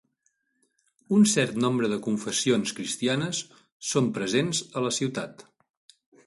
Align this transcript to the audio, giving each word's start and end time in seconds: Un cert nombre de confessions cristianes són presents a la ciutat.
Un 1.17 1.27
cert 1.33 1.59
nombre 1.65 1.89
de 1.91 1.99
confessions 2.07 2.73
cristianes 2.79 3.43
són 3.91 4.09
presents 4.17 4.63
a 4.81 4.85
la 4.87 4.95
ciutat. 4.99 5.47